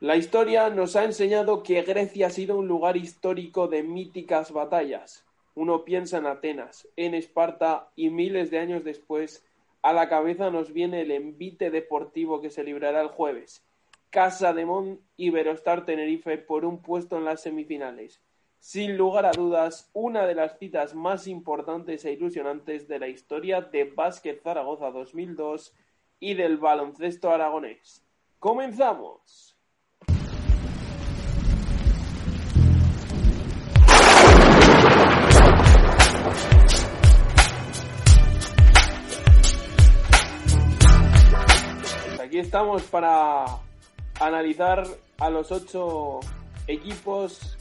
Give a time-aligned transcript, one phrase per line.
[0.00, 5.26] La historia nos ha enseñado que Grecia ha sido un lugar histórico de míticas batallas.
[5.54, 9.44] Uno piensa en Atenas, en Esparta y miles de años después,
[9.82, 13.62] a la cabeza nos viene el envite deportivo que se librará el jueves.
[14.08, 18.22] Casa de Mon y Verostar Tenerife por un puesto en las semifinales.
[18.58, 23.60] Sin lugar a dudas, una de las citas más importantes e ilusionantes de la historia
[23.60, 25.74] de Básquet Zaragoza 2002
[26.20, 28.02] y del baloncesto aragonés.
[28.38, 29.59] ¡Comenzamos!
[42.30, 43.44] Aquí estamos para
[44.20, 44.86] analizar
[45.18, 46.20] a los ocho
[46.68, 47.58] equipos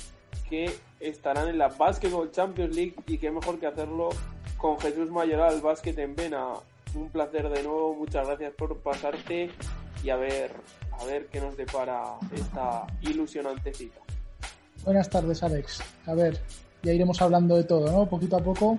[0.48, 4.10] que estarán en la Basketball Champions League y qué mejor que hacerlo
[4.58, 6.50] con Jesús Mayoral, Básquet en Vena.
[6.94, 9.50] Un placer de nuevo, muchas gracias por pasarte
[10.04, 10.52] y a ver,
[10.92, 14.02] a ver qué nos depara esta ilusionante cita.
[14.86, 15.82] Buenas tardes, Alex.
[16.06, 16.40] A ver,
[16.84, 18.08] ya iremos hablando de todo, ¿no?
[18.08, 18.78] Poquito a poco.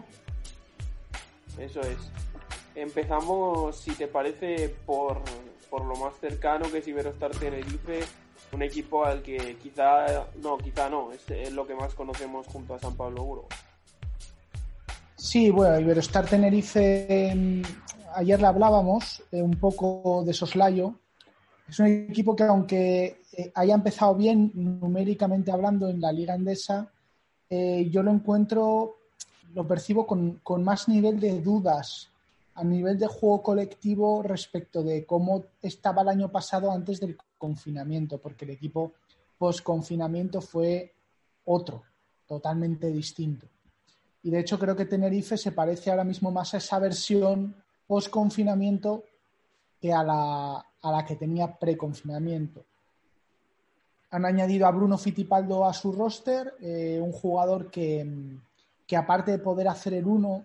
[1.58, 1.98] Eso es.
[2.76, 5.20] Empezamos, si te parece, por,
[5.70, 8.00] por lo más cercano que es Iberostar Tenerife,
[8.52, 12.78] un equipo al que quizá, no, quizá no, es, lo que más conocemos junto a
[12.78, 13.46] San Pablo Uro.
[15.14, 17.62] Sí, bueno, Iberostar Tenerife, mm,
[18.14, 20.94] ayer le hablábamos eh, un poco de soslayo.
[21.68, 26.90] Es un equipo que aunque eh, haya empezado bien numéricamente hablando en la Liga Endesa,
[27.48, 28.96] eh, yo lo encuentro,
[29.54, 32.10] lo percibo con, con, más nivel de dudas
[32.60, 38.18] a nivel de juego colectivo respecto de cómo estaba el año pasado antes del confinamiento,
[38.18, 38.92] porque el equipo
[39.38, 40.92] post-confinamiento fue
[41.46, 41.82] otro,
[42.26, 43.46] totalmente distinto.
[44.22, 47.54] Y de hecho creo que Tenerife se parece ahora mismo más a esa versión
[47.86, 49.04] post-confinamiento
[49.80, 52.62] que a la, a la que tenía pre-confinamiento.
[54.10, 58.06] Han añadido a Bruno Fittipaldo a su roster, eh, un jugador que,
[58.86, 60.44] que, aparte de poder hacer el uno,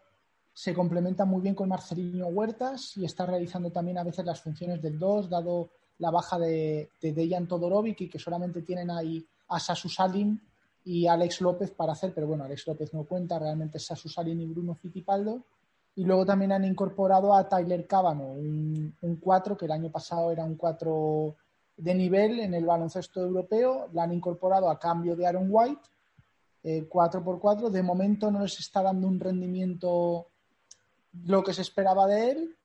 [0.56, 4.82] se complementa muy bien con Marcelino Huertas y está realizando también a veces las funciones
[4.82, 9.60] del 2, dado la baja de, de Dejan Todorovic y que solamente tienen ahí a
[9.60, 10.42] Sasu Salin
[10.86, 14.40] y Alex López para hacer, pero bueno, Alex López no cuenta, realmente es Sasu Salin
[14.40, 15.44] y Bruno Fittipaldo.
[15.94, 20.46] Y luego también han incorporado a Tyler Cábano, un 4 que el año pasado era
[20.46, 21.36] un 4
[21.76, 23.90] de nivel en el baloncesto europeo.
[23.92, 25.82] La han incorporado a cambio de Aaron White,
[26.64, 27.70] eh, 4x4.
[27.70, 30.28] De momento no les está dando un rendimiento
[31.26, 32.56] lo que se esperaba de él.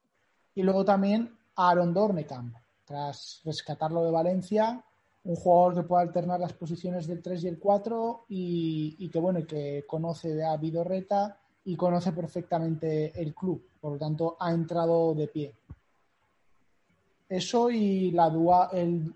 [0.55, 4.85] Y luego también a Aaron Dornekamp, tras rescatarlo de Valencia,
[5.25, 9.19] un jugador que puede alternar las posiciones del 3 y el 4 y, y que
[9.19, 15.15] bueno, que conoce a Vidorreta y conoce perfectamente el club, por lo tanto ha entrado
[15.15, 15.55] de pie.
[17.29, 18.29] Eso y la,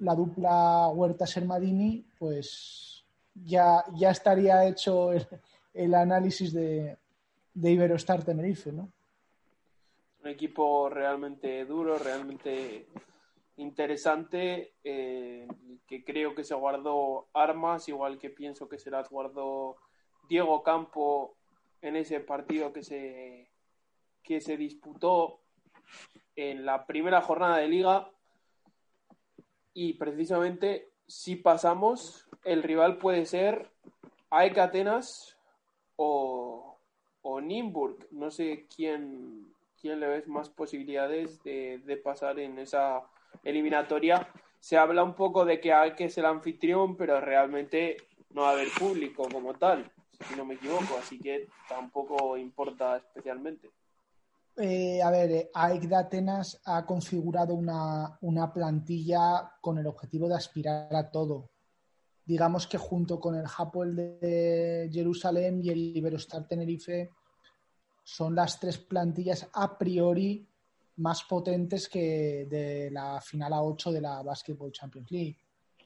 [0.01, 3.05] la dupla Huerta-Sermadini, pues
[3.45, 5.11] ya, ya estaría hecho
[5.73, 6.97] el, análisis de,
[7.53, 8.89] de Iberostar Tenerife, ¿no?
[10.25, 12.87] Un equipo realmente duro, realmente
[13.59, 15.47] interesante, eh,
[15.87, 19.77] que creo que se guardó armas, igual que pienso que se las guardó
[20.27, 21.37] Diego Campo
[21.83, 23.51] en ese partido que se,
[24.23, 25.41] que se disputó
[26.35, 28.11] en la primera jornada de liga
[29.75, 33.71] y precisamente si pasamos el rival puede ser
[34.31, 35.37] AEK Atenas
[35.97, 36.79] o,
[37.21, 38.09] o Nimburg.
[38.11, 39.54] No sé quién,
[39.85, 43.03] quién le ves más posibilidades de, de, pasar en esa
[43.43, 44.27] eliminatoria.
[44.59, 47.99] Se habla un poco de que AEK es el anfitrión, pero realmente
[48.31, 49.85] no va a haber público como tal
[50.27, 53.71] si no me equivoco, así que tampoco importa especialmente.
[54.57, 60.37] Eh, a ver, AEK de Atenas ha configurado una, una, plantilla con el objetivo de
[60.37, 61.51] aspirar a todo.
[62.25, 67.11] Digamos que junto con el Hapoel de Jerusalén y el Iberostar Tenerife
[68.05, 70.47] son las tres plantillas a priori
[70.97, 75.39] más potentes que de la final a 8 de la Basketball Champions League.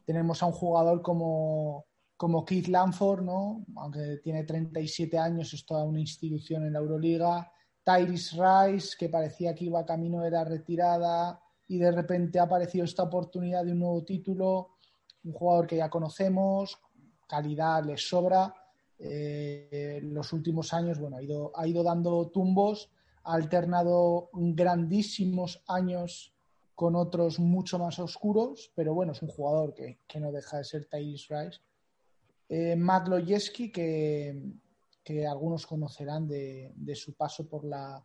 [0.05, 1.87] Tenemos a un jugador como
[2.19, 3.65] como Keith Lanford, ¿no?
[3.77, 7.51] aunque tiene 37 años, es toda una institución en la Euroliga.
[7.84, 12.84] Tyrese Rice, que parecía que iba camino de la retirada y de repente ha aparecido
[12.84, 14.78] esta oportunidad de un nuevo título.
[15.22, 16.77] Un jugador que ya conocemos,
[17.28, 18.53] calidad le sobra.
[18.98, 21.16] Eh, los últimos años, bueno,
[21.54, 22.91] ha ido, dando tumbos,
[23.24, 26.34] ha alternado grandísimos años
[26.74, 30.65] con otros mucho más oscuros, pero bueno, es un jugador que, que no deja de
[30.65, 31.60] ser Tyrese Rice
[32.48, 34.42] eh, Matt Loyeski, que,
[35.04, 38.03] que, algunos conocerán de, de, su paso por la,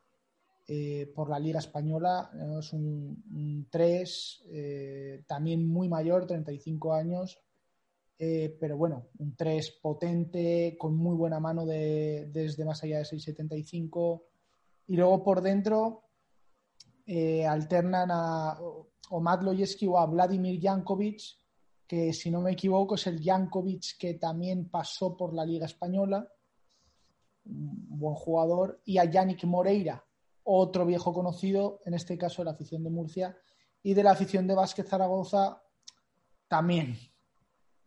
[0.67, 2.29] eh, por la Liga Española.
[2.59, 7.39] Es un, 3, eh, también muy mayor, 35 años,
[8.17, 13.03] eh, pero bueno, un 3 potente, con muy buena mano de, desde más allá de
[13.03, 14.23] 6,75.
[14.87, 16.01] Y luego por dentro
[17.47, 18.57] alternan a
[19.09, 21.21] o Matt o a Vladimir Jankovic,
[21.87, 26.27] que si no me equivoco es el Jankovic que también pasó por la Liga Española,
[27.45, 30.03] un buen jugador, y a Yannick Moreira,
[30.43, 33.37] otro viejo conocido, en este caso de la afición de Murcia,
[33.83, 35.61] y de la afición de Vázquez Zaragoza
[36.47, 36.97] también.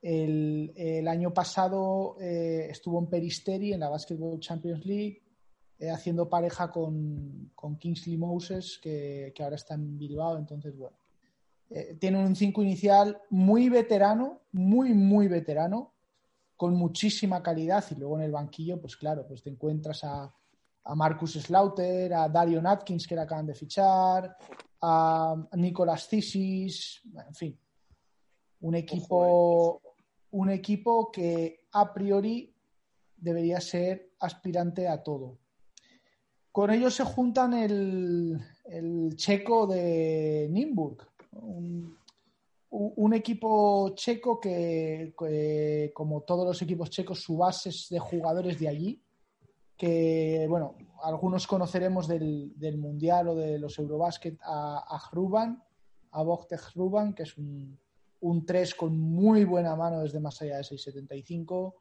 [0.09, 5.21] El, año pasado eh, estuvo en Peristeri, en la Basketball Champions League,
[5.81, 7.51] eh, haciendo pareja con,
[7.81, 10.39] Kingsley Moses, que, ahora está en Bilbao.
[10.39, 10.97] Entonces, bueno,
[11.71, 15.95] eh, tiene un 5 inicial muy veterano, muy, muy veterano,
[16.57, 17.85] con muchísima calidad.
[17.91, 20.33] Y luego en el banquillo, pues claro, pues te encuentras a,
[20.85, 24.37] a Marcus Slaughter, a Darion Atkins, que le acaban de fichar,
[24.83, 27.59] a Nicolas Cisis, en fin.
[28.61, 29.83] Un equipo,
[30.37, 32.55] un equipo que a priori
[33.17, 35.39] debería ser aspirante a todo.
[36.53, 38.39] Con ellos se juntan el,
[39.17, 40.99] checo de Nimburg,
[42.71, 45.13] un, equipo checo que,
[45.95, 49.03] como todos los equipos checos, su base es de jugadores de allí
[49.75, 55.57] que, bueno, algunos conoceremos del, Mundial o de los Eurobasket a, a
[56.13, 57.79] a Bogte Hruban, que es un,
[58.21, 61.75] un 3 con muy buena mano desde más allá de 6,75.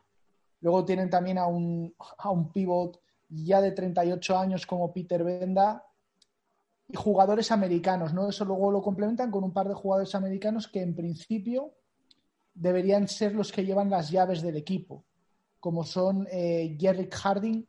[0.62, 3.00] Luego tienen también a un, a un pivot
[3.30, 5.84] ya de 38 años como Peter Benda
[6.88, 8.30] y jugadores americanos, ¿no?
[8.30, 11.74] Eso luego lo complementan con un par de jugadores americanos que en principio
[12.54, 15.06] deberían ser los que llevan las llaves del equipo,
[15.60, 16.78] como son eh,
[17.12, 17.66] Harding,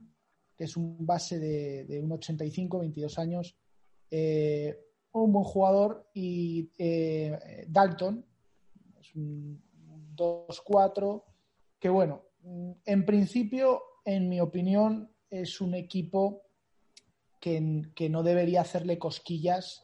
[0.57, 3.57] que es un base de, de un 85, 22 años,
[4.11, 4.79] eh,
[5.13, 8.25] un buen jugador, y eh, Dalton,
[9.09, 9.63] es un
[10.15, 11.23] 2-4,
[11.79, 12.23] que bueno,
[12.85, 16.43] en principio, en mi opinión, es un equipo
[17.41, 17.61] que,
[18.11, 19.83] no debería hacerle cosquillas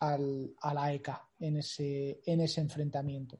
[0.00, 3.38] al, a la ECA en ese, en ese enfrentamiento.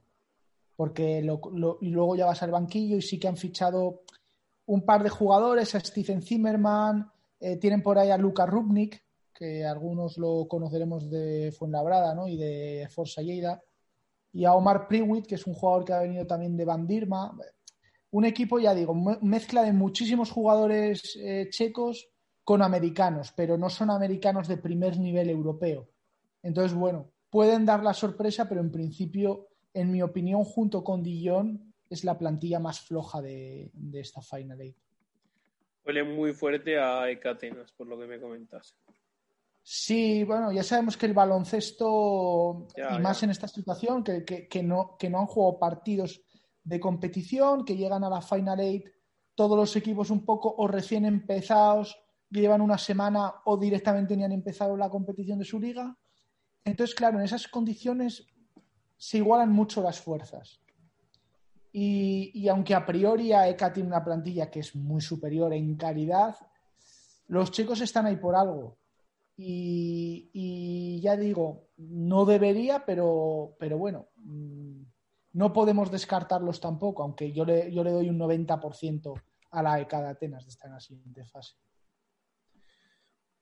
[0.75, 4.03] Porque luego ya vas al banquillo y sí que han fichado
[4.65, 9.03] un par de jugadores, a Stephen Zimmerman, eh, tienen por ahí a Luka Rubnik,
[9.33, 12.27] que algunos lo conoceremos de Fuenlabrada ¿no?
[12.27, 13.61] y de Forza Lleida,
[14.31, 17.35] y a Omar Priwit, que es un jugador que ha venido también de Bandirma.
[18.11, 22.09] Un equipo, ya digo, mezcla de muchísimos jugadores eh, checos
[22.43, 25.89] con americanos, pero no son americanos de primer nivel europeo.
[26.41, 31.73] Entonces, bueno, pueden dar la sorpresa, pero en principio, en mi opinión, junto con Dijon,
[31.89, 34.77] es la plantilla más floja de, esta Final Eight.
[35.85, 38.75] Huele muy fuerte a Ecatenas, por lo que me comentas.
[39.61, 45.09] Sí, bueno, ya sabemos que el baloncesto, y más en esta situación, que, no, que
[45.09, 46.21] no han jugado partidos
[46.63, 48.87] de competición, que llegan a la Final Eight,
[49.35, 51.97] todos los equipos un poco o recién empezados,
[52.29, 55.97] llevan una semana o directamente ni han empezado la competición de su liga.
[56.63, 58.27] Entonces, claro, en esas condiciones
[58.97, 60.59] se igualan mucho las fuerzas.
[61.71, 66.35] Y, aunque a priori AECA tiene una plantilla que es muy superior en calidad,
[67.27, 68.77] los chicos están ahí por algo.
[69.41, 74.81] Y, ya digo, no debería, pero, pero bueno, mm,
[75.33, 79.13] no podemos descartarlos tampoco, aunque yo le, yo le doy un 90%
[79.51, 81.55] a la AECA de Atenas de estar en la siguiente fase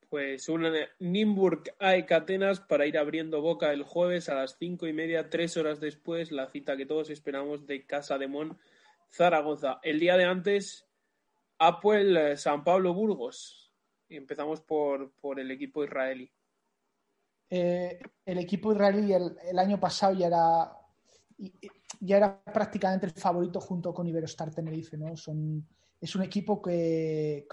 [0.09, 0.65] pues un
[0.99, 5.57] Nimburg AEK Atenas para ir abriendo boca el jueves a las cinco y media, tres
[5.57, 8.57] horas después, la cita que todos esperamos de Casa de Mon,
[9.11, 9.79] Zaragoza.
[9.83, 10.87] El día de antes,
[11.57, 13.66] Apuel eh, San Pablo Burgos.
[14.09, 16.29] Empezamos por, el equipo israelí.
[17.49, 20.71] Eh, el equipo israelí el, año pasado ya era,
[21.99, 25.15] ya era prácticamente el favorito junto con Iberostar Tenerife, ¿no?
[25.15, 25.65] Son
[25.99, 27.47] es un equipo que,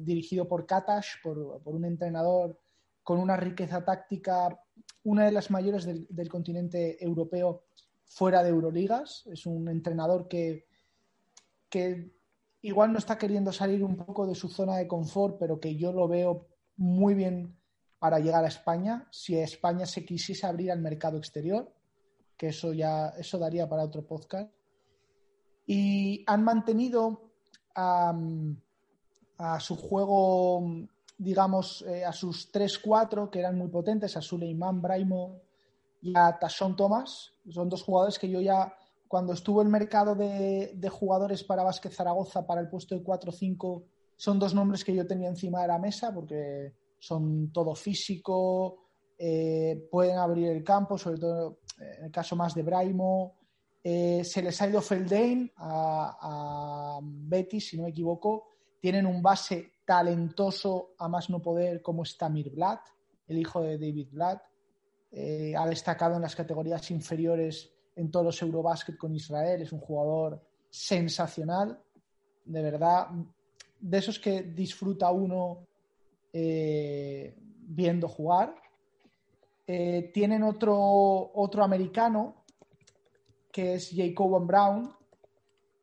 [0.00, 2.58] dirigido por Katash, por, un entrenador
[3.02, 4.58] con una riqueza táctica,
[5.02, 7.64] una de las mayores del, continente europeo
[8.06, 9.26] fuera de Euroligas.
[9.26, 10.66] Es un entrenador que,
[11.68, 12.12] que
[12.64, 15.92] igual no está queriendo salir un poco de su zona de confort, pero que yo
[15.92, 17.54] lo veo muy bien
[17.98, 19.06] para llegar a España.
[19.10, 21.70] Si España se quisiese abrir al mercado exterior,
[22.38, 24.50] que eso ya eso daría para otro podcast.
[25.66, 27.32] Y han mantenido
[27.74, 28.14] a,
[29.60, 30.64] su juego,
[31.18, 35.42] digamos, eh, a sus 3-4, que eran muy potentes, a Suleiman Braimo
[36.00, 37.32] y a Tasson Thomas.
[37.50, 38.74] Son dos jugadores que yo ya,
[39.14, 43.84] cuando estuvo el mercado de, jugadores para Vázquez Zaragoza para el puesto de 4-5,
[44.16, 49.86] son dos nombres que yo tenía encima de la mesa porque son todo físico, eh,
[49.88, 53.36] pueden abrir el campo, sobre todo en el caso más de Braimo.
[53.84, 58.48] Eh, se les ha ido Feldain a, a Betis, si no me equivoco.
[58.80, 62.80] Tienen un base talentoso a más no poder como es Tamir Blatt,
[63.28, 64.42] el hijo de David Blatt.
[65.12, 69.62] Eh, ha destacado en las categorías inferiores en todos los Eurobasket con Israel.
[69.62, 71.80] Es un jugador sensacional,
[72.44, 73.08] de verdad,
[73.80, 75.66] de esos que disfruta uno
[76.32, 78.54] eh, viendo jugar.
[79.66, 82.44] Eh, tienen otro, otro americano,
[83.50, 84.90] que es Jacob Brown,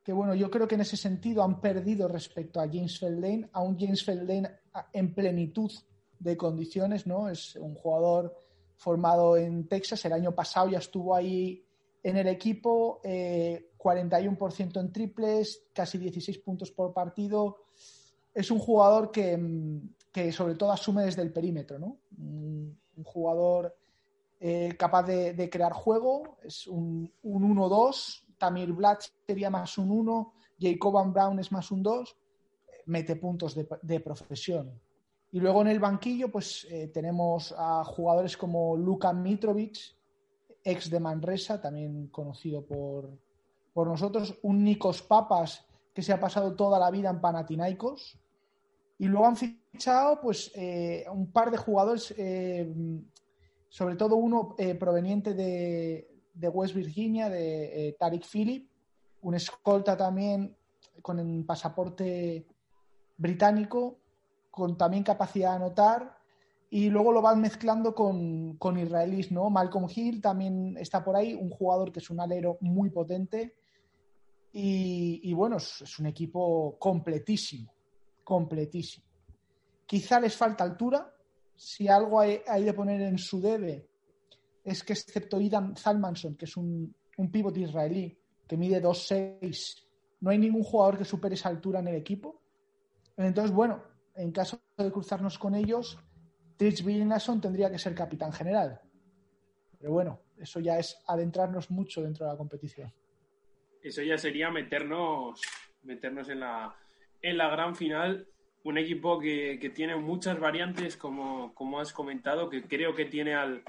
[0.04, 3.62] que bueno, yo creo que en ese sentido han perdido respecto a James Feldane, a
[3.62, 4.50] un James Feldane
[4.92, 5.72] en plenitud
[6.20, 7.30] de condiciones, ¿no?
[7.30, 8.36] Es un jugador
[8.76, 11.64] formado en Texas, el año pasado ya estuvo ahí
[12.04, 17.64] en el equipo, 41% eh, en triples, casi 16 puntos por partido.
[18.34, 19.38] Es un jugador que,
[20.12, 21.98] que sobre todo asume desde el perímetro, ¿no?
[22.18, 23.76] Un, jugador
[24.40, 30.34] eh, capaz de, crear juego, es un, un 1-2, Tamir Blatt sería más un 1,
[30.60, 32.16] Jacob Brown es más un 2,
[32.86, 34.80] mete puntos de, profesión.
[35.32, 39.78] Y luego en el banquillo, pues eh, tenemos a jugadores como Luka Mitrovic,
[40.64, 43.10] ex de Manresa, también conocido por,
[43.74, 48.18] por nosotros, un Nikos Papas que se ha pasado toda la vida en Panathinaikos.
[48.98, 52.72] Y luego han fichado pues eh, un par de jugadores, eh,
[53.68, 58.70] sobre todo uno proveniente de, de West Virginia, de eh, Tariq Phillip,
[59.22, 60.56] un escolta también
[61.02, 62.46] con el pasaporte
[63.18, 63.98] británico,
[64.50, 66.21] con también capacidad de anotar,
[66.74, 69.50] y luego lo van mezclando con, con israelíes, ¿no?
[69.50, 73.56] Malcolm Hill también está por ahí, un jugador que es un alero muy potente,
[74.54, 77.74] y, bueno, es, un equipo completísimo,
[78.24, 79.06] completísimo.
[79.86, 81.14] Quizá les falta altura,
[81.56, 83.90] si algo hay, de poner en su debe
[84.64, 89.88] es que excepto Idan Zalmanson, que es un, un israelí que mide 2'6,
[90.22, 92.42] no hay ningún jugador que supere esa altura en el equipo.
[93.18, 93.84] Entonces, bueno,
[94.16, 95.98] en caso de cruzarnos con ellos,
[96.62, 98.80] Trich Williamson tendría que ser capitán general.
[99.80, 102.94] Pero bueno, eso ya es adentrarnos mucho dentro de la competición.
[103.82, 105.42] Eso ya sería meternos,
[105.82, 106.76] meternos en la,
[107.20, 108.28] en la gran final.
[108.64, 113.34] Un equipo que, que tiene muchas variantes, como, como has comentado, que creo que tiene
[113.34, 113.64] al,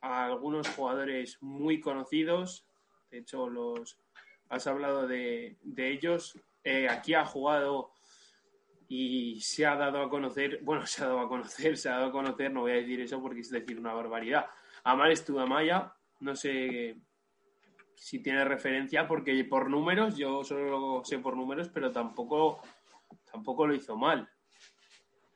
[0.00, 2.66] algunos jugadores muy conocidos.
[3.12, 3.96] De hecho, los
[4.48, 6.36] has hablado de, ellos.
[6.64, 7.92] Eh, aquí ha jugado
[8.88, 12.06] y se ha dado a conocer, bueno, se ha dado a conocer, se ha dado
[12.06, 14.46] a conocer, no voy a decir eso porque es decir una barbaridad.
[14.84, 16.96] Amar Estudamaya, no sé
[17.94, 22.60] si tiene referencia, porque por números, yo solo lo sé por números, pero tampoco,
[23.30, 24.28] tampoco lo hizo mal.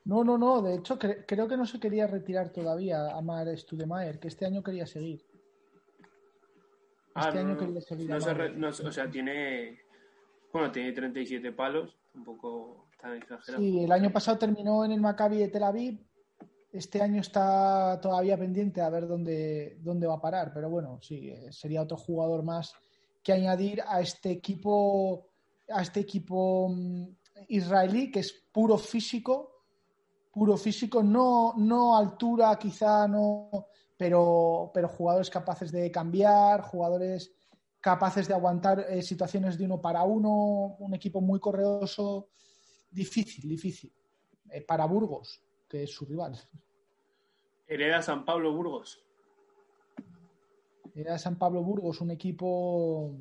[0.05, 0.61] No, no, no.
[0.61, 4.63] De hecho, creo que no se quería retirar todavía a Mar Studemayer, que este año
[4.63, 5.25] quería seguir.
[7.13, 8.09] Ah, este año quería seguir.
[8.09, 9.81] No o sea, tiene.
[10.51, 12.87] Bueno, tiene 37 palos, tampoco
[13.57, 15.99] Sí, el año pasado terminó en el Maccabi de Tel Aviv.
[16.71, 21.29] Este año está todavía pendiente a ver dónde, dónde va a parar, pero bueno, sí,
[21.29, 22.73] eh, sería otro jugador más
[23.21, 25.27] que añadir a este equipo,
[25.69, 27.07] a este equipo mm,
[27.49, 29.63] israelí que es puro físico,
[30.31, 33.67] puro físico, no, no altura, quizá no,
[33.97, 37.31] pero, pero jugadores capaces de cambiar, jugadores
[37.81, 42.29] capaces de aguantar eh, situaciones de uno para uno, un equipo muy correoso,
[42.91, 43.91] difícil, difícil.
[44.49, 46.37] Eh, para Burgos, que es su rival.
[47.67, 49.03] Hereda San Pablo Burgos.
[50.93, 53.15] Hereda San Pablo Burgos, un equipo,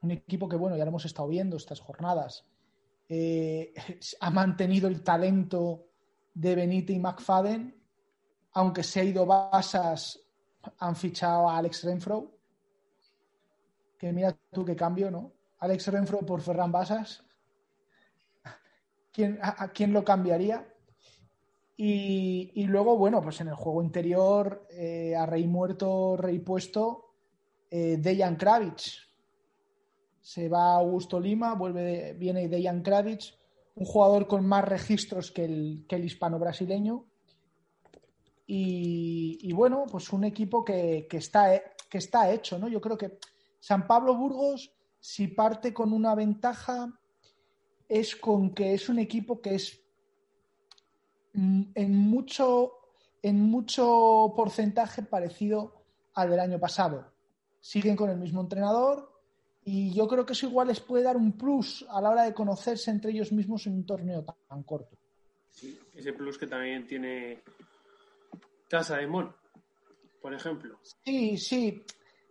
[0.00, 2.44] un equipo que bueno, ya lo hemos estado viendo estas jornadas
[3.08, 3.72] eh,
[4.20, 5.86] ha mantenido el talento
[6.34, 7.74] de Benite y McFadden,
[8.52, 10.20] aunque se ha ido Basas,
[10.78, 12.32] han fichado a Alex Renfro.
[13.98, 15.32] Que mira tú qué cambio, ¿no?
[15.58, 17.22] Alex Renfro por Ferran Basas.
[19.16, 20.68] ¿Quién, a, quién lo cambiaría?
[21.74, 27.14] Y, luego, bueno, pues en el juego interior, eh, a Rey muerto, Rey puesto,
[27.70, 29.08] eh, Dejan Kravitz,
[30.20, 33.22] se va Augusto Lima, vuelve, viene Dejan Kradic,
[33.76, 37.06] un jugador con más registros que el, que el hispano-brasileño.
[38.46, 41.58] Y, bueno, pues un equipo que, está,
[41.88, 42.68] que está hecho, ¿no?
[42.68, 43.18] Yo creo que
[43.60, 47.00] San Pablo Burgos, si parte con una ventaja,
[47.88, 49.80] es con que es un equipo que es
[51.32, 52.72] mm, en mucho,
[53.22, 57.12] en mucho porcentaje parecido al del año pasado.
[57.60, 59.12] Siguen con el mismo entrenador,
[59.68, 62.32] Y yo creo que eso igual les puede dar un plus a la hora de
[62.32, 64.96] conocerse entre ellos mismos en un torneo tan, corto.
[65.50, 67.42] Sí, ese plus que también tiene
[68.68, 69.34] Casa de Mon,
[70.22, 70.78] por ejemplo.
[71.04, 71.82] Sí, sí.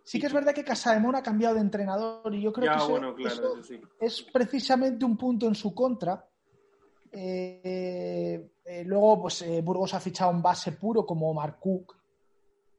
[0.06, 2.70] Sí que es verdad que Casa de Mon ha cambiado de entrenador y yo creo
[2.70, 3.56] que eso,
[3.98, 6.24] es precisamente un punto en su contra.
[7.10, 11.96] Eh, eh, luego, pues eh, Burgos ha fichado un base puro como Mark Cook,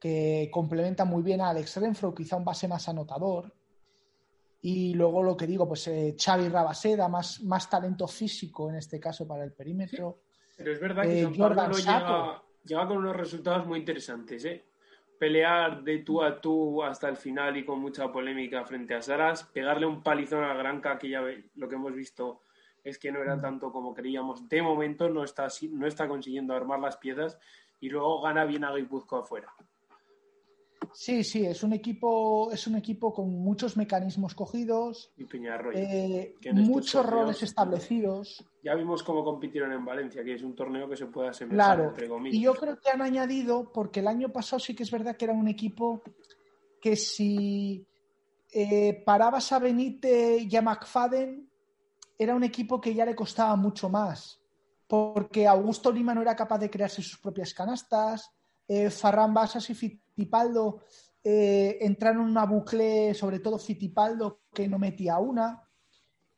[0.00, 3.52] que complementa muy bien a Alex Renfro, quizá un base más anotador.
[4.62, 9.28] Y luego lo que digo, pues Xavi Rabaseda, más, más talento físico en este caso
[9.28, 10.22] para el perímetro.
[10.56, 14.42] pero es verdad que San llega, llega, con unos resultados muy interesantes.
[14.46, 14.64] ¿eh?
[15.18, 19.44] Pelear de tú a tú hasta el final y con mucha polémica frente a Saras,
[19.44, 21.22] pegarle un palizón a Granca, que ya
[21.56, 22.42] lo que hemos visto
[22.84, 23.40] es que no era mm.
[23.40, 24.48] tanto como creíamos.
[24.48, 27.38] De momento no está, no está consiguiendo armar las piezas
[27.80, 29.52] y luego gana bien a Guipuzcoa afuera.
[30.92, 35.26] Sí, sí, es un equipo, es un equipo con muchos mecanismos cogidos, y
[35.74, 38.44] eh, muchos roles establecidos.
[38.62, 41.88] Ya vimos cómo compitieron en Valencia, que es un torneo que se puede asemejar claro,
[41.90, 42.36] entre comillas.
[42.36, 45.26] Y yo creo que han añadido, porque el año pasado sí que es verdad que
[45.26, 46.02] era un equipo
[46.80, 47.86] que si
[48.52, 51.48] eh, parabas a Benítez y a McFadden,
[52.18, 54.40] era un equipo que ya le costaba mucho más,
[54.86, 58.32] porque Augusto Lima no era capaz de crearse sus propias canastas,
[58.68, 60.82] eh, Farran Basas y Fittipaldo
[61.24, 65.62] eh, entraron en una bucle, sobre todo Fittipaldo, que no metía una.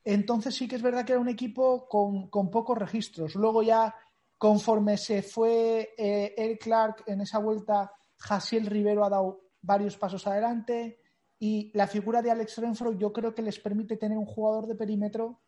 [0.04, 3.34] Entonces sí que es verdad que era un equipo con, pocos registros.
[3.34, 3.94] Luego ya,
[4.38, 10.26] conforme se fue eh, el Clark en esa vuelta, Jasiel Rivero ha dado varios pasos
[10.26, 11.00] adelante
[11.38, 14.74] y la figura de Alex Renfro yo creo que les permite tener un jugador de
[14.74, 15.40] perímetro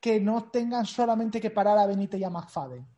[0.00, 2.95] que no tengan solamente que parar a Benítez y a McFadden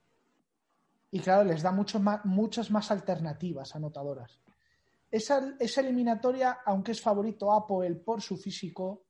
[1.11, 4.39] y claro, les da más, muchas más alternativas anotadoras.
[5.11, 9.05] Esa, esa, eliminatoria, aunque es favorito Apple por su físico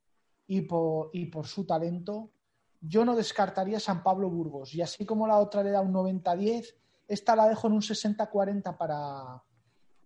[0.47, 2.31] y por, y por su talento,
[2.79, 4.73] yo no descartaría San Pablo Burgos.
[4.73, 6.73] Y así como la otra le da un 90-10,
[7.05, 9.43] esta la dejo en un 60-40 para,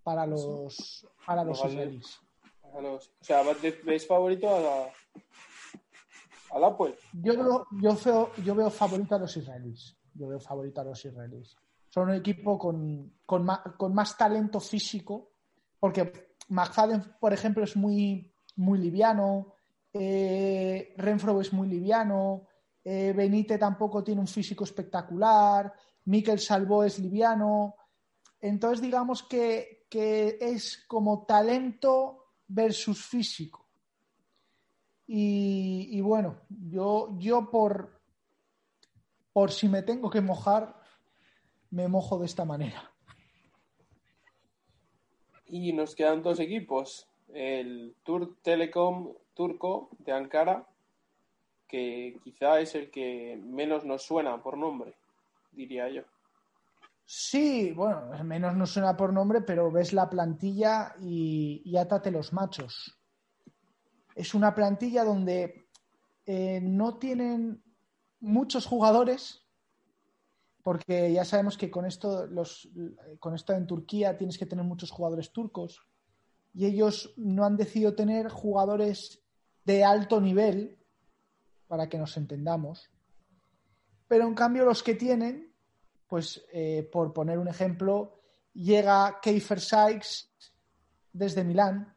[0.01, 2.19] para los, para los israelíes.
[2.73, 3.43] O sea,
[3.85, 4.91] ¿ves favorito a la,
[6.53, 6.95] al Apple?
[7.13, 9.95] Yo, yo, veo, yo veo favorito a los israelíes.
[10.15, 11.55] Yo veo favorito a los israelíes
[11.93, 15.29] son un equipo con, más, talento físico,
[15.79, 19.53] porque McFadden, por ejemplo, es muy, muy liviano,
[19.93, 22.47] eh, Renfro es muy liviano,
[22.83, 25.71] eh, Benite tampoco tiene un físico espectacular,
[26.05, 27.75] Mikel Salvo es liviano.
[28.41, 33.67] Entonces, digamos que, es como talento versus físico.
[35.05, 38.01] Y, bueno, yo, yo por,
[39.31, 40.81] por si me tengo que mojar,
[41.73, 42.91] me mojo de esta manera.
[45.47, 47.07] Y nos quedan dos equipos.
[47.33, 50.67] El Tur Telecom turco de Ankara,
[51.67, 54.93] que quizá es el que menos nos suena por nombre,
[55.51, 56.03] diría yo.
[57.05, 62.31] Sí, bueno, menos nos suena por nombre, pero ves la plantilla y, y átate los
[62.33, 62.95] machos.
[64.15, 65.67] Es una plantilla donde
[66.27, 67.63] eh, no tienen
[68.19, 69.42] muchos jugadores,
[70.63, 72.69] porque ya sabemos que con esto, los,
[73.19, 75.85] con esto en Turquía tienes que tener muchos jugadores turcos
[76.53, 79.21] y ellos no han decidido tener jugadores
[79.65, 80.77] de alto nivel,
[81.67, 82.91] para que nos entendamos,
[84.07, 85.51] pero en cambio los que tienen,
[86.07, 88.19] pues eh, por poner un ejemplo,
[88.53, 90.29] llega Keifer Sykes
[91.11, 91.95] desde Milán,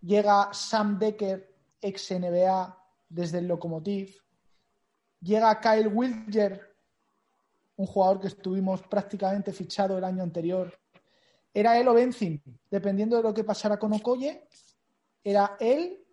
[0.00, 4.22] llega Sam Decker, ex NBA, desde el Lokomotiv,
[5.20, 6.65] llega Kyle Wilger
[7.76, 10.72] un jugador que estuvimos prácticamente fichado el año anterior.
[11.52, 14.46] Era él o Benzin, dependiendo de lo que pasara con Okoye,
[15.22, 16.04] era él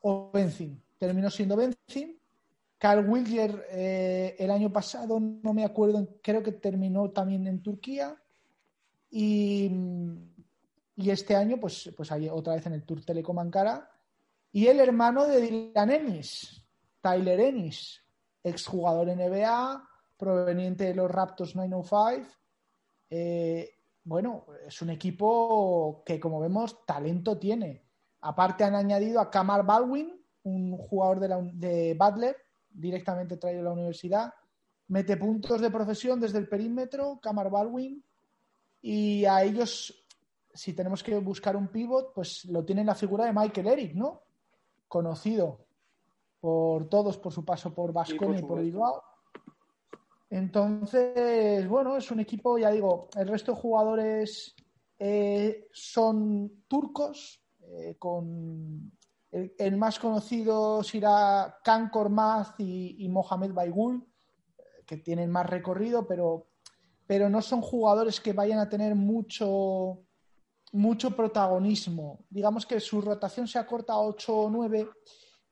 [0.00, 0.80] o Benzin.
[0.98, 2.18] Terminó siendo Benzin.
[2.78, 8.16] Carl Wilger eh, el año pasado, no me acuerdo, creo que terminó también en Turquía.
[9.08, 9.70] Y,
[10.96, 13.88] este año, pues, pues ahí otra vez en el Tour Telecom Ankara.
[14.50, 16.64] Y el hermano de Dylan Ennis,
[17.00, 18.02] Tyler Ennis,
[18.42, 19.88] exjugador NBA,
[20.22, 22.28] proveniente de los Raptors 905.
[23.10, 23.68] Eh,
[24.04, 27.84] bueno, es un equipo que, como vemos, talento tiene.
[28.20, 30.12] Aparte han añadido a Kamar Baldwin,
[30.44, 32.36] un jugador de, Butler,
[32.70, 34.32] directamente traído de la universidad.
[34.86, 38.04] Mete puntos de profesión desde el perímetro, Kamar Baldwin.
[38.80, 40.06] Y a ellos,
[40.54, 44.22] si tenemos que buscar un pivot, pues lo tiene la figura de Michael Eric, ¿no?
[44.86, 45.66] Conocido
[46.38, 49.02] por todos por su paso por Vasconia y por Bilbao
[50.32, 54.56] entonces, bueno, es un equipo, ya digo, el resto de jugadores
[54.98, 58.90] eh, son turcos, eh, con
[59.30, 64.06] El, más conocido será Khan Kormaz y, Mohamed Baigul,
[64.86, 66.48] que tienen más recorrido, pero,
[67.06, 69.98] pero no son jugadores que vayan a tener mucho,
[70.72, 72.24] mucho protagonismo.
[72.30, 74.88] Digamos que su rotación se acorta a 8 o 9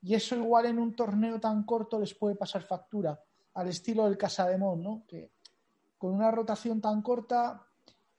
[0.00, 3.20] y eso igual en un torneo tan corto les puede pasar factura,
[3.54, 5.04] al estilo del Casademón, ¿no?
[5.06, 5.32] Que
[5.98, 7.66] con una rotación tan corta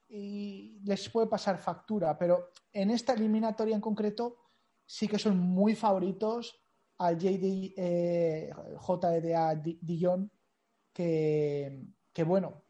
[0.08, 4.38] y les puede pasar factura, pero en esta eliminatoria en concreto
[4.86, 6.62] sí que son muy favoritos
[6.98, 8.52] al JD, eh,
[8.88, 10.30] JDA Dijon,
[10.94, 11.82] que,
[12.13, 12.63] que, bueno,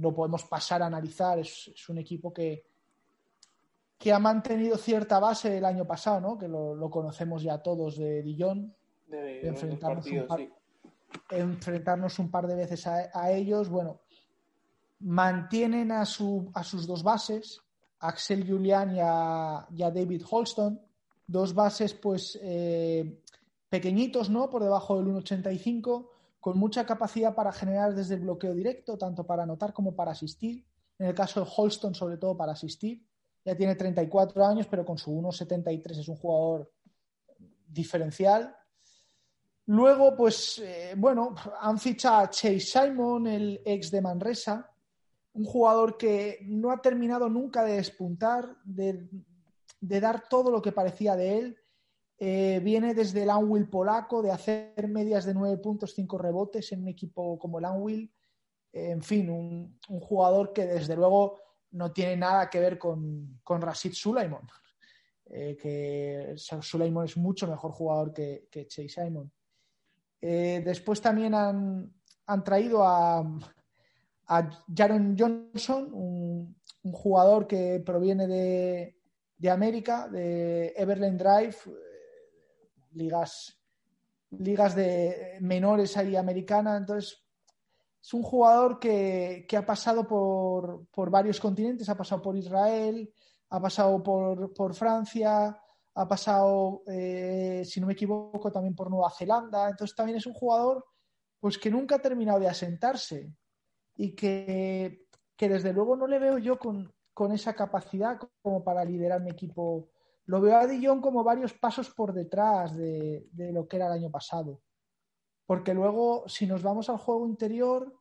[0.00, 2.66] lo podemos pasar a analizar, es, un equipo que,
[3.96, 6.36] que ha mantenido cierta base el año pasado, ¿no?
[6.36, 8.74] que lo, conocemos ya todos de Dijon,
[9.06, 10.40] de, enfrentarnos, un par,
[11.30, 13.68] enfrentarnos, un par, de veces a, ellos.
[13.68, 14.00] Bueno,
[15.00, 17.60] mantienen a, su, a sus dos bases,
[18.00, 20.80] Axel Julian y a, David Holston,
[21.26, 23.20] dos bases pues eh,
[23.68, 24.50] pequeñitos, ¿no?
[24.50, 26.08] Por debajo del 1,85,
[26.40, 30.64] con mucha capacidad para generar desde el bloqueo directo, tanto para anotar como para asistir.
[30.98, 33.04] En el caso de Holston, sobre todo para asistir.
[33.44, 36.70] Ya tiene 34 años, pero con su 1,73 es un jugador
[37.66, 38.56] diferencial.
[39.66, 44.70] Luego, pues, eh, bueno, han fichado a Chase Simon, el ex de Manresa,
[45.32, 49.08] un jugador que no ha terminado nunca de despuntar, de,
[49.80, 51.58] dar todo lo que parecía de él.
[52.18, 56.82] Eh, viene desde el Anwil polaco, de hacer medias de nueve puntos, cinco rebotes en
[56.82, 58.12] un equipo como el Anwil.
[58.70, 61.38] Eh, en fin, un, jugador que desde luego
[61.70, 64.46] no tiene nada que ver con, con Rashid Sulaimon,
[65.24, 69.32] que Sulaimon es mucho mejor jugador que, que Chase Simon.
[70.26, 71.92] Después también han,
[72.26, 73.24] han traído a,
[74.26, 76.56] a Jaron Johnson, un,
[76.92, 83.58] jugador que proviene de, América, de Everland Drive, eh, ligas,
[84.30, 86.80] ligas de menores ahí americanas.
[86.80, 87.24] Entonces,
[88.02, 93.10] es un jugador que, ha pasado por, varios continentes, ha pasado por Israel,
[93.48, 95.58] ha pasado por, Francia,
[95.94, 99.68] ha pasado, eh, si no me equivoco, también por Nueva Zelanda.
[99.68, 100.84] Entonces, también es un jugador
[101.38, 103.32] pues que nunca ha terminado de asentarse
[103.96, 105.06] y que,
[105.38, 106.92] desde luego no le veo yo con,
[107.32, 109.90] esa capacidad como para liderar mi equipo.
[110.26, 114.10] Lo veo a Dillon como varios pasos por detrás de, lo que era el año
[114.10, 114.62] pasado.
[115.46, 117.94] Porque luego, si nos vamos al juego interior,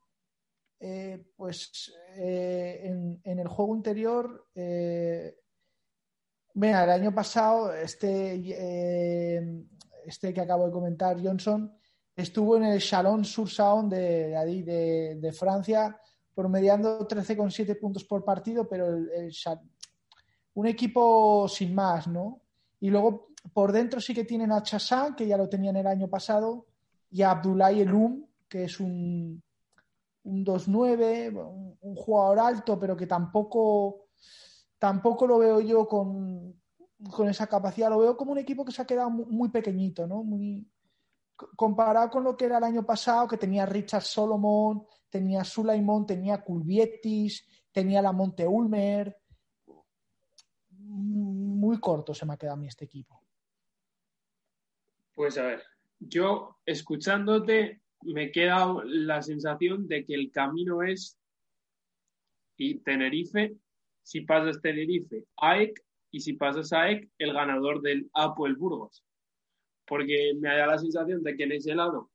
[0.80, 4.48] eh, pues eh, en, el juego interior,
[6.54, 8.36] mira, el año pasado, este,
[10.06, 11.72] este que acabo de comentar, Johnson,
[12.16, 16.00] estuvo en el Chalon sur saône de, de, Francia,
[16.34, 18.88] promediando 13,7 puntos por partido, pero
[20.56, 22.42] un equipo sin más, ¿no?
[22.80, 26.08] Y luego por dentro sí que tienen a Chassan, que ya lo tenían el año
[26.08, 26.66] pasado,
[27.12, 29.42] y a Abdoulaye Eloum, que es un,
[30.24, 34.08] un 2-9, un, jugador alto, pero que tampoco,
[34.84, 36.62] tampoco lo veo yo con,
[37.10, 37.90] con esa capacidad.
[37.90, 40.26] Lo veo como un equipo que se ha quedado muy, pequeñito, ¿no?
[40.26, 40.70] Muy,
[41.56, 46.44] comparado con lo que era el año pasado, que tenía Richard Solomon, tenía Sulaimon, tenía
[46.44, 49.18] Kulvietis, tenía la Monte Ulmer.
[50.80, 53.24] Muy corto se me ha quedado a mí este equipo.
[55.16, 55.64] Pues a ver,
[55.98, 61.18] yo escuchándote me queda la sensación de que el camino es
[62.58, 63.56] y Tenerife,
[64.04, 69.04] si pasas Tenerife, AEC, y si pasas AEC, el ganador del Apoel Burgos
[69.86, 72.10] porque me da la sensación de que en ese lado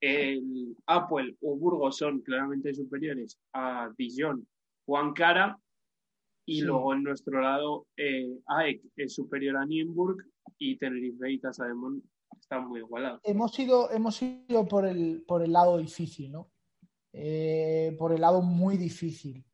[0.00, 4.46] el Apple o Burgos son claramente superiores a Dijon
[4.86, 5.58] o Ankara
[6.44, 10.24] y luego en nuestro lado eh, AEC es superior a Nienburg
[10.58, 12.04] y Tenerife y Casademont
[12.40, 13.20] están muy igualados.
[13.22, 16.50] Hemos ido, hemos ido por, el, por el lado difícil, ¿no?
[17.12, 19.44] Eh, por el lado muy difícil.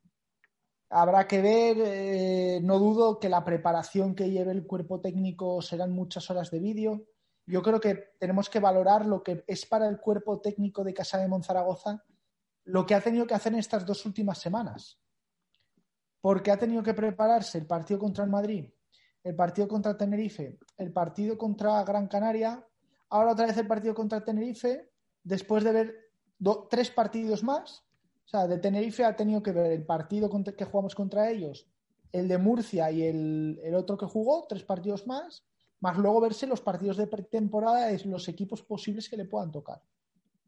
[0.89, 5.91] Habrá que ver, eh, no dudo que la preparación que lleve el cuerpo técnico serán
[5.91, 7.05] muchas horas de vídeo
[7.49, 11.17] yo creo que tenemos que valorar lo que es para el cuerpo técnico de Casa
[11.17, 12.05] de Monzaragoza
[12.65, 14.99] lo que ha tenido que hacer en estas dos últimas semanas.
[16.21, 18.71] Porque ha tenido que prepararse el partido contra el Madrid,
[19.23, 22.63] el partido contra Tenerife, el partido contra Gran Canaria,
[23.09, 24.91] ahora otra vez el partido contra Tenerife,
[25.23, 26.11] después de ver
[26.69, 27.83] tres partidos más.
[28.29, 31.65] O sea, de Tenerife ha tenido que ver el partido que jugamos contra ellos,
[32.11, 35.43] el de Murcia y el, el otro que jugó, tres partidos más,
[35.79, 39.81] más luego verse los partidos de pretemporada de los equipos posibles que le puedan tocar.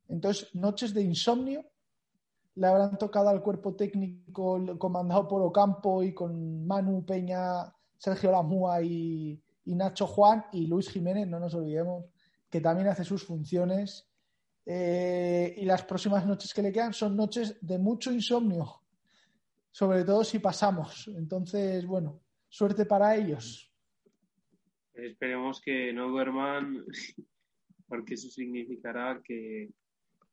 [0.10, 1.65] Entonces, noches de insomnio
[2.54, 8.84] le habrán tocado al cuerpo técnico comandado por Ocampo y con Manu Peña, Sergio Lamúa
[8.84, 12.06] y, y Nacho Juan y Luis Jiménez, no nos olvidemos,
[12.48, 14.08] que también hace sus funciones.
[14.65, 18.82] Eh, y las próximas noches que le quedan son noches de mucho insomnio,
[19.71, 21.08] sobre todo si pasamos.
[21.15, 23.71] Entonces, bueno, suerte para ellos.
[24.93, 26.86] Esperemos que no duerman,
[27.88, 29.69] porque eso significará que,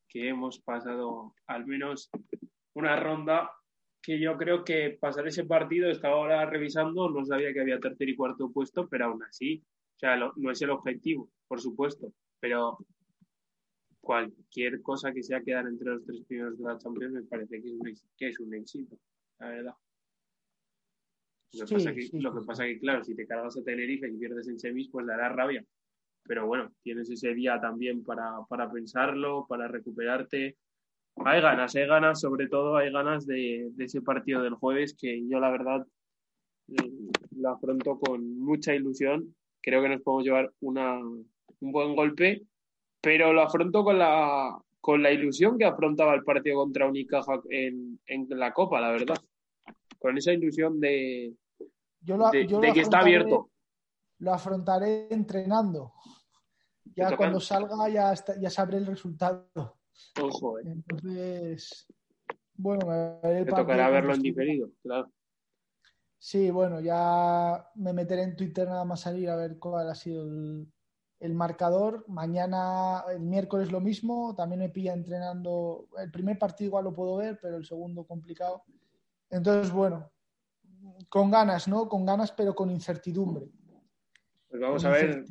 [0.06, 2.10] que hemos pasado al menos
[2.74, 3.50] una ronda
[4.02, 8.08] que yo creo que pasar ese partido, estaba ahora revisando, no sabía que había tercer
[8.08, 9.62] y cuarto puesto, pero aún así,
[9.96, 12.78] o sea, no es el objetivo, por supuesto, pero
[14.08, 17.68] cualquier cosa que sea quedar entre los tres primeros de la Champions me parece que
[17.68, 18.98] es un, que es un éxito,
[19.38, 19.74] la verdad.
[21.52, 24.16] Lo, que pasa que, lo que pasa que, claro, si te cargas a Tenerife y
[24.16, 25.62] pierdes en semis, pues dará rabia.
[26.22, 30.56] Pero bueno, tienes ese día también para, para pensarlo, para recuperarte,
[31.26, 35.38] hay ganas, hay ganas, sobre todo hay ganas de, ese partido del jueves que yo
[35.38, 35.86] la verdad
[36.68, 39.34] mm, lo afronto con mucha ilusión.
[39.60, 42.46] Creo que nos podemos llevar una, un buen golpe,
[43.00, 48.00] pero lo afronto con la, con la ilusión que afrontaba el partido contra Unicaja en,
[48.06, 49.16] en la Copa, la verdad.
[49.98, 51.34] Con esa ilusión de,
[52.00, 53.50] de, que está abierto.
[54.18, 55.92] Lo afrontaré entrenando.
[56.94, 59.48] Ya cuando salga ya, ya sabré el resultado.
[60.20, 60.62] Ojo, eh.
[60.66, 61.86] Entonces,
[62.54, 62.86] bueno,
[63.22, 65.12] me tocará verlo en diferido, claro.
[66.20, 70.24] Sí, bueno, ya me meteré en Twitter nada más salir a ver cuál ha sido
[70.24, 70.66] el,
[71.34, 72.04] marcador.
[72.08, 75.88] Mañana, el miércoles lo mismo, también me pilla entrenando.
[75.98, 78.62] El primer partido igual lo puedo ver, pero el segundo complicado.
[79.30, 80.10] Entonces, bueno,
[81.08, 81.88] con ganas, ¿no?
[81.88, 83.46] Con ganas, pero con incertidumbre.
[84.48, 85.24] Pues vamos a ver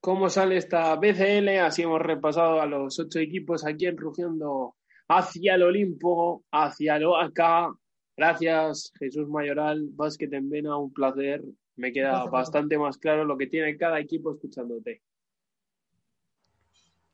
[0.00, 1.48] cómo sale esta BCL.
[1.60, 4.76] Así hemos repasado a los ocho equipos aquí en Rugiendo
[5.08, 7.72] hacia el Olimpo, hacia el acá.
[8.16, 11.42] Gracias, Jesús Mayoral, Básquet en Vena, un placer.
[11.78, 15.00] Me queda bastante más claro lo que tiene cada equipo escuchándote.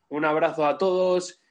[0.09, 1.43] Un abrazo a todos.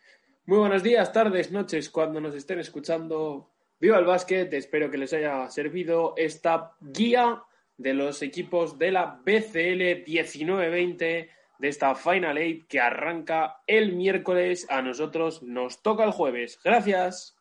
[0.48, 3.52] Muy buenos días, tardes, noches, cuando nos estén escuchando.
[3.80, 7.44] Viva el básquet, espero que les haya servido esta guía
[7.78, 14.66] de los equipos de la BCL 19-20 de esta Final Eight que arranca el miércoles.
[14.72, 16.60] A nosotros nos toca el jueves.
[16.64, 17.38] Gracias.